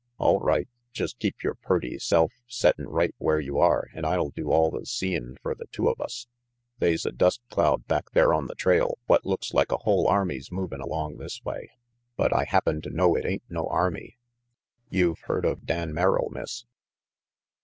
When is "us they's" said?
6.01-7.05